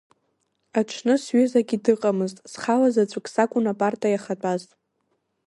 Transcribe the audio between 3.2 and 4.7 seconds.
сакәын апарта иахатәаз.